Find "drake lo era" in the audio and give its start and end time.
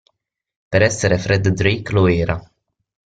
1.49-2.43